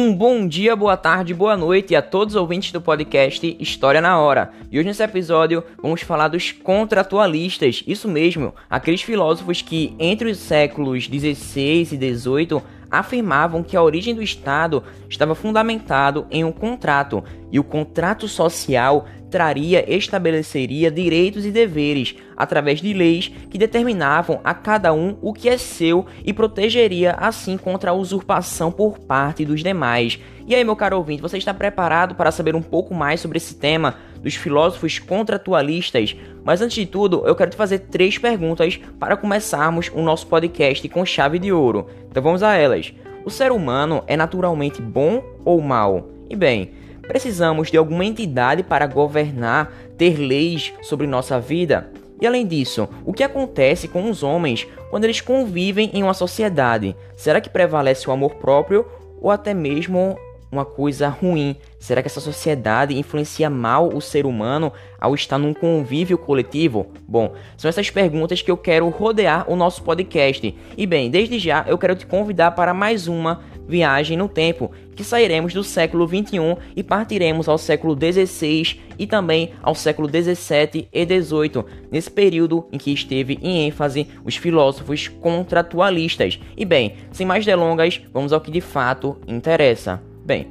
[0.00, 4.16] Um bom dia, boa tarde, boa noite a todos os ouvintes do podcast História na
[4.20, 4.52] Hora.
[4.70, 10.38] E hoje nesse episódio vamos falar dos contratualistas, isso mesmo, aqueles filósofos que entre os
[10.38, 17.22] séculos 16 e 18 afirmavam que a origem do Estado estava fundamentado em um contrato,
[17.50, 24.54] e o contrato social traria estabeleceria direitos e deveres através de leis que determinavam a
[24.54, 29.62] cada um o que é seu e protegeria assim contra a usurpação por parte dos
[29.62, 30.18] demais.
[30.46, 33.54] E aí, meu caro ouvinte, você está preparado para saber um pouco mais sobre esse
[33.54, 36.16] tema dos filósofos contratualistas?
[36.44, 40.88] Mas antes de tudo, eu quero te fazer três perguntas para começarmos o nosso podcast
[40.88, 41.86] com chave de ouro.
[42.10, 42.92] Então vamos a elas.
[43.24, 46.08] O ser humano é naturalmente bom ou mal?
[46.30, 46.72] E bem,
[47.08, 51.90] Precisamos de alguma entidade para governar, ter leis sobre nossa vida?
[52.20, 56.94] E além disso, o que acontece com os homens quando eles convivem em uma sociedade?
[57.16, 58.84] Será que prevalece o amor próprio
[59.22, 60.18] ou até mesmo
[60.50, 61.56] uma coisa ruim?
[61.78, 66.86] Será que essa sociedade influencia mal o ser humano ao estar num convívio coletivo?
[67.06, 70.54] Bom, são essas perguntas que eu quero rodear o nosso podcast.
[70.76, 75.04] E bem, desde já eu quero te convidar para mais uma viagem no tempo, que
[75.04, 81.04] sairemos do século 21 e partiremos ao século 16 e também ao século 17 e
[81.04, 86.40] 18, nesse período em que esteve em ênfase os filósofos contratualistas.
[86.56, 90.02] E bem, sem mais delongas, vamos ao que de fato interessa.
[90.28, 90.46] Bem,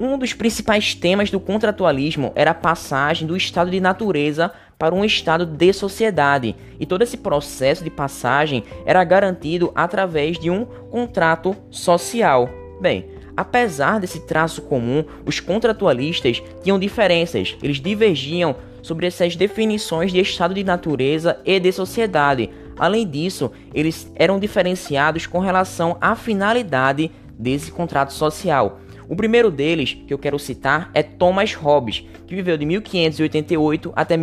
[0.00, 5.04] um dos principais temas do contratualismo era a passagem do estado de natureza para um
[5.04, 11.54] estado de sociedade, e todo esse processo de passagem era garantido através de um contrato
[11.70, 12.50] social.
[12.80, 20.18] Bem, apesar desse traço comum, os contratualistas tinham diferenças, eles divergiam sobre essas definições de
[20.18, 22.50] estado de natureza e de sociedade.
[22.76, 28.80] Além disso, eles eram diferenciados com relação à finalidade desse contrato social.
[29.08, 34.16] O primeiro deles, que eu quero citar, é Thomas Hobbes, que viveu de 1588 até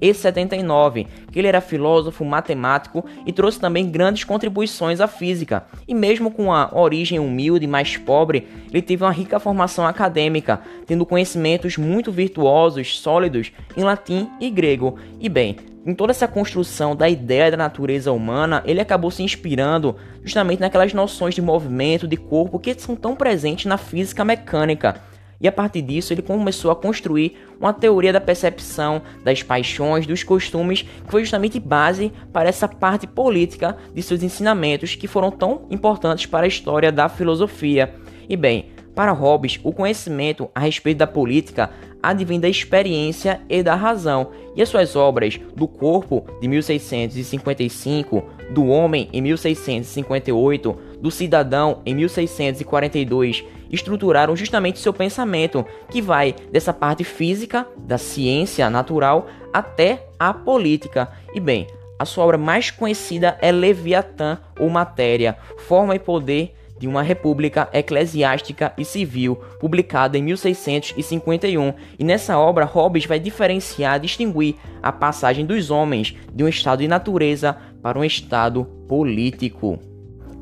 [0.00, 5.64] 1679, que ele era filósofo, matemático e trouxe também grandes contribuições à física.
[5.86, 11.06] E mesmo com a origem humilde, mais pobre, ele teve uma rica formação acadêmica, tendo
[11.06, 14.98] conhecimentos muito virtuosos, sólidos em latim e grego.
[15.20, 19.96] E bem, em toda essa construção da ideia da natureza humana, ele acabou se inspirando
[20.22, 25.09] justamente naquelas noções de movimento, de corpo que são tão presentes na física mecânica.
[25.40, 30.22] E a partir disso, ele começou a construir uma teoria da percepção, das paixões, dos
[30.22, 35.62] costumes, que foi justamente base para essa parte política de seus ensinamentos que foram tão
[35.70, 37.94] importantes para a história da filosofia.
[38.28, 41.70] E bem, para Hobbes, o conhecimento a respeito da política
[42.02, 48.66] advém da experiência e da razão, e as suas obras do Corpo de 1655, do
[48.66, 57.04] Homem em 1658, do Cidadão em 1642 estruturaram justamente seu pensamento, que vai dessa parte
[57.04, 61.10] física, da ciência natural, até a política.
[61.34, 61.66] E bem,
[61.98, 67.68] a sua obra mais conhecida é Leviatã ou Matéria, Forma e Poder de uma república
[67.74, 75.44] eclesiástica e civil, publicada em 1651, e nessa obra Hobbes vai diferenciar, distinguir a passagem
[75.44, 79.89] dos homens de um estado de natureza para um estado político.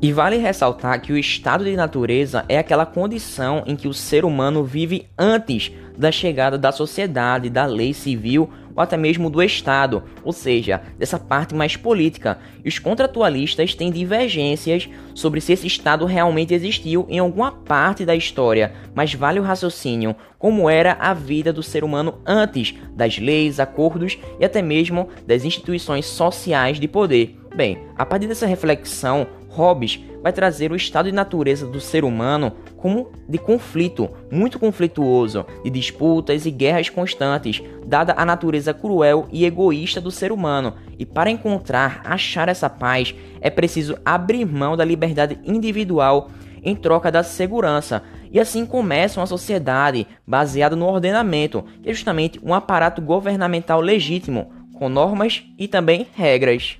[0.01, 4.23] E vale ressaltar que o estado de natureza é aquela condição em que o ser
[4.23, 10.01] humano vive antes da chegada da sociedade, da lei civil ou até mesmo do Estado,
[10.23, 12.39] ou seja, dessa parte mais política.
[12.63, 18.15] E os contratualistas têm divergências sobre se esse Estado realmente existiu em alguma parte da
[18.15, 23.59] história, mas vale o raciocínio como era a vida do ser humano antes das leis,
[23.59, 27.37] acordos e até mesmo das instituições sociais de poder.
[27.53, 32.53] Bem, a partir dessa reflexão, Hobbes vai trazer o estado de natureza do ser humano
[32.77, 39.45] como de conflito, muito conflituoso, de disputas e guerras constantes, dada a natureza cruel e
[39.45, 40.75] egoísta do ser humano.
[40.97, 46.29] E para encontrar, achar essa paz, é preciso abrir mão da liberdade individual
[46.63, 48.03] em troca da segurança.
[48.31, 54.51] E assim começa uma sociedade baseada no ordenamento, que é justamente um aparato governamental legítimo,
[54.73, 56.77] com normas e também regras.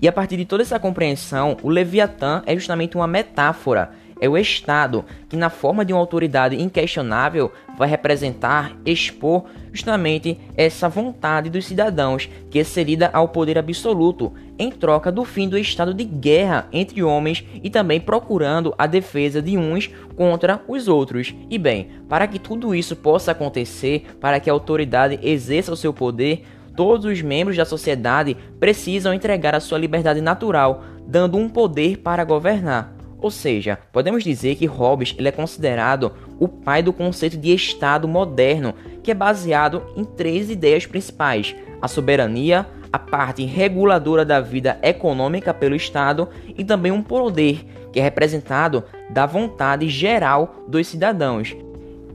[0.00, 3.90] E a partir de toda essa compreensão, o Leviatã é justamente uma metáfora.
[4.18, 10.88] É o Estado que, na forma de uma autoridade inquestionável, vai representar, expor justamente essa
[10.88, 15.92] vontade dos cidadãos, que é cedida ao poder absoluto, em troca do fim do estado
[15.92, 21.34] de guerra entre homens e também procurando a defesa de uns contra os outros.
[21.50, 25.92] E bem, para que tudo isso possa acontecer, para que a autoridade exerça o seu
[25.92, 26.42] poder,
[26.76, 32.24] Todos os membros da sociedade precisam entregar a sua liberdade natural, dando um poder para
[32.24, 32.94] governar.
[33.18, 38.06] Ou seja, podemos dizer que Hobbes ele é considerado o pai do conceito de Estado
[38.06, 44.78] moderno, que é baseado em três ideias principais: a soberania, a parte reguladora da vida
[44.82, 51.56] econômica pelo Estado e também um poder que é representado da vontade geral dos cidadãos.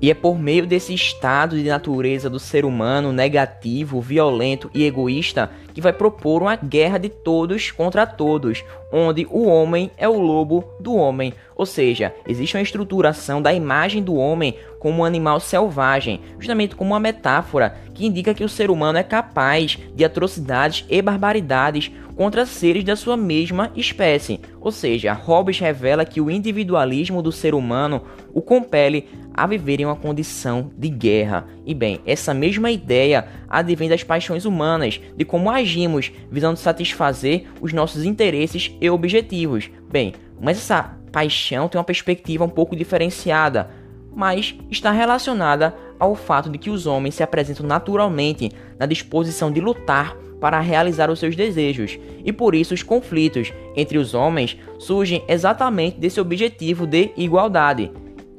[0.02, 5.52] E é por meio desse estado de natureza do ser humano negativo, violento e egoísta
[5.76, 10.66] que vai propor uma guerra de todos contra todos, onde o homem é o lobo
[10.80, 16.20] do homem, ou seja, existe uma estruturação da imagem do homem como um animal selvagem,
[16.40, 21.00] justamente como uma metáfora que indica que o ser humano é capaz de atrocidades e
[21.04, 24.40] barbaridades contra seres da sua mesma espécie.
[24.60, 28.02] Ou seja, Hobbes revela que o individualismo do ser humano
[28.34, 29.08] o compele
[29.42, 31.48] a viver em uma condição de guerra.
[31.66, 37.74] E bem, essa mesma ideia advém das paixões humanas, de como agimos visando satisfazer os
[37.74, 39.72] nossos interesses e objetivos.
[39.92, 43.72] Bem, mas essa paixão tem uma perspectiva um pouco diferenciada,
[44.16, 49.60] mas está relacionada ao fato de que os homens se apresentam naturalmente na disposição de
[49.60, 55.24] lutar para realizar os seus desejos, e por isso os conflitos entre os homens surgem
[55.28, 57.92] exatamente desse objetivo de igualdade.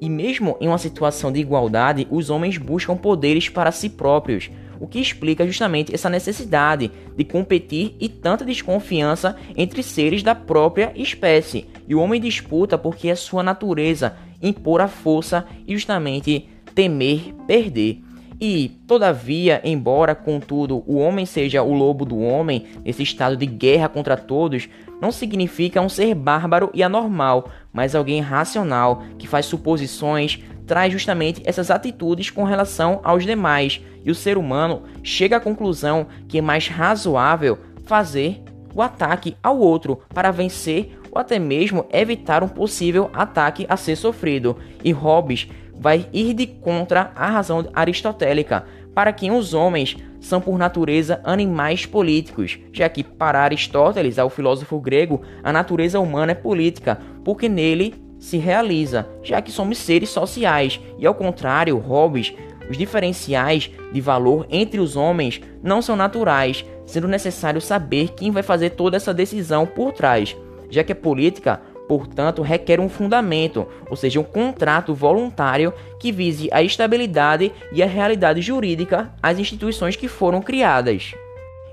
[0.03, 4.51] E mesmo em uma situação de igualdade, os homens buscam poderes para si próprios,
[4.81, 10.93] o que explica justamente essa necessidade de competir e tanta desconfiança entre seres da própria
[10.97, 11.69] espécie.
[11.87, 18.01] E o homem disputa porque é sua natureza impor a força e justamente temer perder.
[18.45, 23.89] E, todavia, embora, contudo, o homem seja o lobo do homem, nesse estado de guerra
[23.89, 24.69] contra todos,
[25.01, 31.41] não significa um ser bárbaro e anormal, mas alguém racional, que faz suposições, traz justamente
[31.45, 36.43] essas atitudes com relação aos demais, e o ser humano chega à conclusão que é
[36.43, 38.43] mais razoável fazer
[38.75, 43.95] o ataque ao outro para vencer ou até mesmo evitar um possível ataque a ser
[43.95, 44.57] sofrido.
[44.83, 45.47] E Hobbes
[45.83, 48.65] vai ir de contra a razão aristotélica,
[48.95, 54.79] para quem os homens são por natureza animais políticos, já que para Aristóteles, ao filósofo
[54.79, 60.81] grego, a natureza humana é política, porque nele se realiza, já que somos seres sociais,
[61.01, 62.33] e ao contrário, Hobbes,
[62.71, 68.45] os diferenciais de valor entre os homens não são naturais, sendo necessário saber quem vai
[68.45, 70.37] fazer toda essa decisão por trás,
[70.71, 76.49] já que a política portanto, requer um fundamento, ou seja, um contrato voluntário que vise
[76.53, 81.15] a estabilidade e a realidade jurídica às instituições que foram criadas.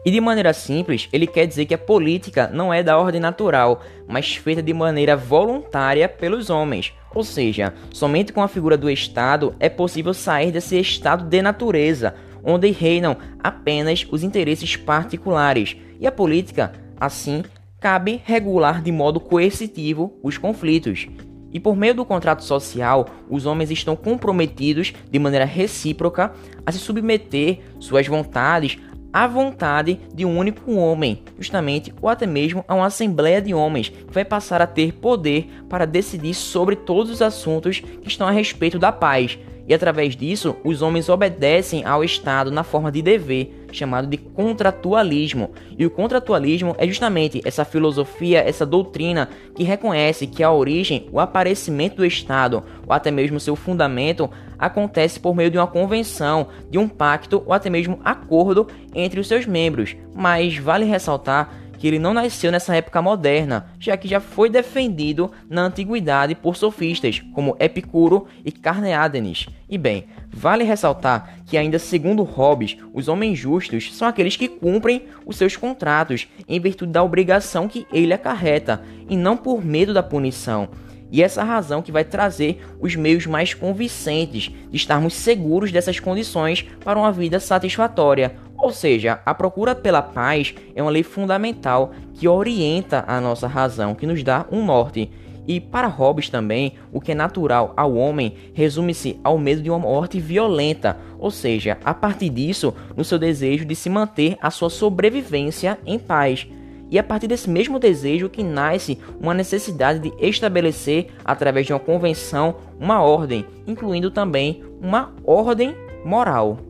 [0.05, 3.81] E de maneira simples, ele quer dizer que a política não é da ordem natural,
[4.07, 6.93] mas feita de maneira voluntária pelos homens.
[7.13, 12.15] Ou seja, somente com a figura do Estado é possível sair desse estado de natureza,
[12.43, 15.75] onde reinam apenas os interesses particulares.
[15.99, 17.43] E a política, assim,
[17.79, 21.07] cabe regular de modo coercitivo os conflitos.
[21.51, 26.31] E por meio do contrato social, os homens estão comprometidos de maneira recíproca
[26.65, 28.77] a se submeter suas vontades
[29.11, 33.89] à vontade de um único homem, justamente, ou até mesmo a uma assembleia de homens
[33.89, 38.31] que vai passar a ter poder para decidir sobre todos os assuntos que estão a
[38.31, 39.39] respeito da paz,
[39.69, 45.51] e através disso os homens obedecem ao Estado na forma de dever, chamado de contratualismo.
[45.77, 51.19] E o contratualismo é justamente essa filosofia, essa doutrina que reconhece que a origem, o
[51.19, 54.27] aparecimento do Estado, ou até mesmo seu fundamento,
[54.57, 59.27] acontece por meio de uma convenção, de um pacto ou até mesmo acordo entre os
[59.27, 59.95] seus membros.
[60.15, 65.31] Mas vale ressaltar que ele não nasceu nessa época moderna, já que já foi defendido
[65.49, 69.47] na antiguidade por sofistas como Epicuro e Carneades.
[69.69, 75.05] E bem, vale ressaltar que ainda segundo Hobbes, os homens justos são aqueles que cumprem
[75.25, 80.03] os seus contratos em virtude da obrigação que ele acarreta e não por medo da
[80.03, 80.67] punição.
[81.11, 86.63] E essa razão que vai trazer os meios mais convincentes de estarmos seguros dessas condições
[86.83, 92.27] para uma vida satisfatória, ou seja, a procura pela paz é uma lei fundamental que
[92.27, 95.09] orienta a nossa razão, que nos dá um norte.
[95.47, 99.79] E para Hobbes também, o que é natural ao homem resume-se ao medo de uma
[99.79, 104.69] morte violenta, ou seja, a partir disso, no seu desejo de se manter a sua
[104.69, 106.47] sobrevivência em paz.
[106.91, 111.73] E é a partir desse mesmo desejo que nasce uma necessidade de estabelecer, através de
[111.73, 116.68] uma convenção, uma ordem, incluindo também uma ordem moral.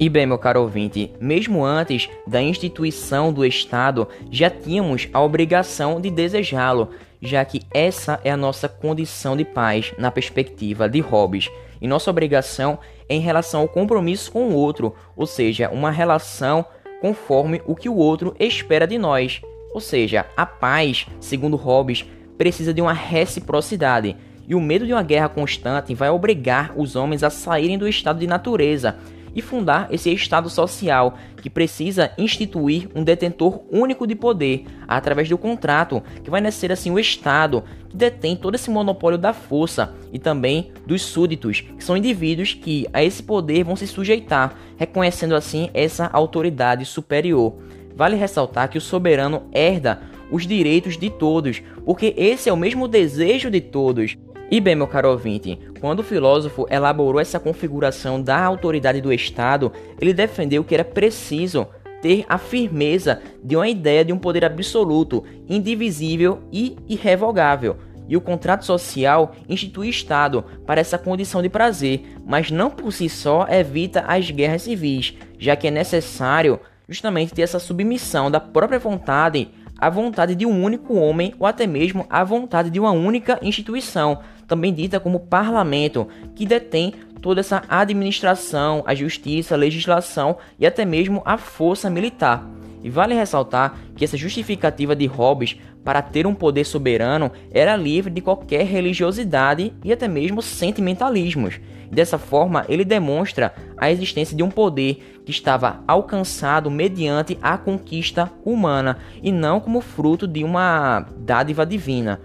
[0.00, 6.00] E bem, meu caro ouvinte, mesmo antes da instituição do Estado, já tínhamos a obrigação
[6.00, 6.90] de desejá-lo,
[7.20, 11.50] já que essa é a nossa condição de paz na perspectiva de Hobbes.
[11.80, 12.78] E nossa obrigação
[13.08, 16.64] é em relação ao compromisso com o outro, ou seja, uma relação
[17.00, 19.42] conforme o que o outro espera de nós.
[19.74, 22.04] Ou seja, a paz, segundo Hobbes,
[22.36, 24.16] precisa de uma reciprocidade.
[24.46, 28.20] E o medo de uma guerra constante vai obrigar os homens a saírem do estado
[28.20, 28.96] de natureza
[29.38, 35.38] e fundar esse Estado social que precisa instituir um detentor único de poder através do
[35.38, 40.18] contrato, que vai nascer assim o Estado que detém todo esse monopólio da força e
[40.18, 45.70] também dos súditos, que são indivíduos que a esse poder vão se sujeitar, reconhecendo assim
[45.72, 47.54] essa autoridade superior.
[47.94, 52.86] Vale ressaltar que o soberano herda os direitos de todos, porque esse é o mesmo
[52.88, 54.16] desejo de todos.
[54.50, 59.70] E bem, meu caro ouvinte, quando o filósofo elaborou essa configuração da autoridade do Estado,
[60.00, 61.66] ele defendeu que era preciso
[62.00, 67.76] ter a firmeza de uma ideia de um poder absoluto, indivisível e irrevogável.
[68.08, 73.06] E o contrato social institui Estado para essa condição de prazer, mas não por si
[73.06, 78.78] só evita as guerras civis, já que é necessário justamente ter essa submissão da própria
[78.78, 83.38] vontade à vontade de um único homem ou até mesmo à vontade de uma única
[83.42, 90.66] instituição, também dita como parlamento, que detém toda essa administração, a justiça, a legislação e
[90.66, 92.44] até mesmo a força militar.
[92.82, 98.12] E vale ressaltar que essa justificativa de Hobbes para ter um poder soberano era livre
[98.12, 101.60] de qualquer religiosidade e até mesmo sentimentalismos.
[101.90, 108.30] Dessa forma, ele demonstra a existência de um poder que estava alcançado mediante a conquista
[108.44, 112.20] humana e não como fruto de uma dádiva divina.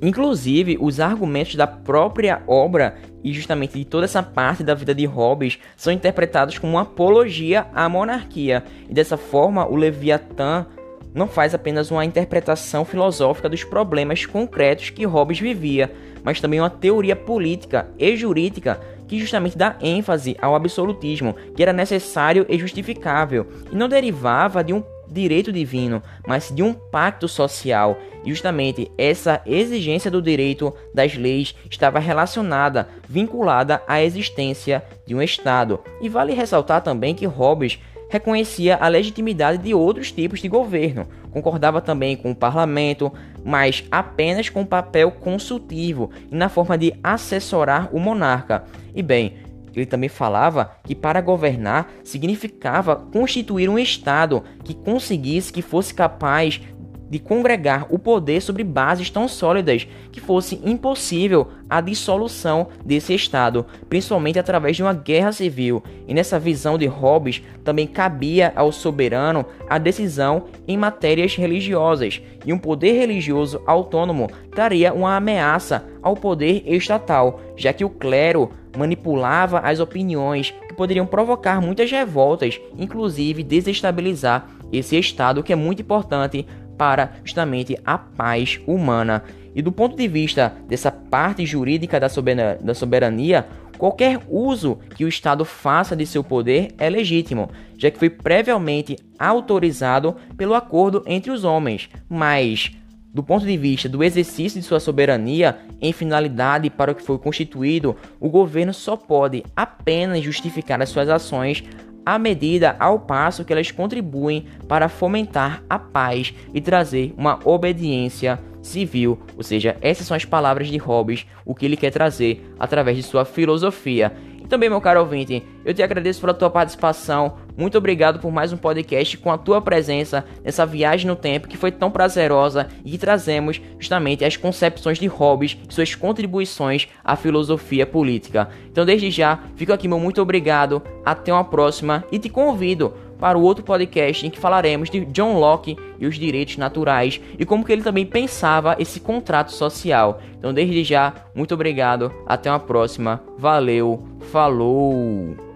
[0.00, 5.06] Inclusive, os argumentos da própria obra e justamente de toda essa parte da vida de
[5.06, 8.62] Hobbes são interpretados como uma apologia à monarquia.
[8.88, 10.66] E dessa forma, o Leviatã
[11.14, 15.90] não faz apenas uma interpretação filosófica dos problemas concretos que Hobbes vivia,
[16.22, 21.72] mas também uma teoria política e jurídica que justamente dá ênfase ao absolutismo, que era
[21.72, 27.98] necessário e justificável, e não derivava de um direito divino, mas de um pacto social.
[28.24, 35.80] Justamente essa exigência do direito das leis estava relacionada, vinculada à existência de um Estado.
[36.00, 41.80] E vale ressaltar também que Hobbes reconhecia a legitimidade de outros tipos de governo, concordava
[41.80, 43.12] também com o parlamento,
[43.44, 48.64] mas apenas com papel consultivo e na forma de assessorar o monarca.
[48.94, 49.34] E bem,
[49.80, 56.60] ele também falava que para governar significava constituir um Estado que conseguisse que fosse capaz
[57.08, 63.66] de congregar o poder sobre bases tão sólidas que fosse impossível a dissolução desse Estado,
[63.88, 65.82] principalmente através de uma guerra civil.
[66.06, 72.52] E nessa visão de Hobbes, também cabia ao soberano a decisão em matérias religiosas, e
[72.52, 79.60] um poder religioso autônomo traria uma ameaça ao poder estatal, já que o clero manipulava
[79.60, 86.46] as opiniões que poderiam provocar muitas revoltas, inclusive desestabilizar esse Estado que é muito importante
[86.76, 89.22] para justamente a paz humana.
[89.54, 93.46] E do ponto de vista dessa parte jurídica da soberania, da soberania,
[93.78, 98.96] qualquer uso que o Estado faça de seu poder é legítimo, já que foi previamente
[99.18, 101.88] autorizado pelo acordo entre os homens.
[102.08, 102.70] Mas,
[103.16, 107.16] do ponto de vista do exercício de sua soberania em finalidade para o que foi
[107.16, 111.64] constituído, o governo só pode apenas justificar as suas ações
[112.04, 118.38] à medida ao passo que elas contribuem para fomentar a paz e trazer uma obediência
[118.60, 119.18] civil.
[119.34, 123.02] Ou seja, essas são as palavras de Hobbes, o que ele quer trazer através de
[123.02, 124.12] sua filosofia.
[124.44, 127.38] E também, meu caro ouvinte, eu te agradeço pela tua participação.
[127.56, 131.56] Muito obrigado por mais um podcast com a tua presença nessa viagem no tempo que
[131.56, 137.16] foi tão prazerosa e que trazemos justamente as concepções de Hobbes e suas contribuições à
[137.16, 138.50] filosofia política.
[138.70, 140.82] Então, desde já, fico aqui meu muito obrigado.
[141.02, 145.38] Até uma próxima e te convido para o outro podcast em que falaremos de John
[145.38, 150.20] Locke e os direitos naturais e como que ele também pensava esse contrato social.
[150.38, 155.46] Então, desde já, muito obrigado, até uma próxima, valeu, falou!